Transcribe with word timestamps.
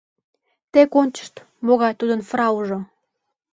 Тек 0.71 0.91
ончышт, 1.01 1.35
могай 1.65 1.93
тудын 1.99 2.21
фраужо! 2.29 2.79